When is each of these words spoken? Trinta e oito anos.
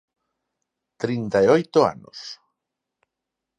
Trinta 1.01 1.37
e 1.45 1.47
oito 1.57 1.79
anos. 1.93 2.19